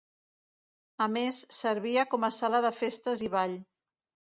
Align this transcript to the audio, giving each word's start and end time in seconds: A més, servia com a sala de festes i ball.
A 1.07 1.07
més, 1.17 1.43
servia 1.59 2.07
com 2.15 2.27
a 2.29 2.31
sala 2.41 2.65
de 2.69 2.73
festes 2.81 3.25
i 3.31 3.33
ball. 3.39 3.57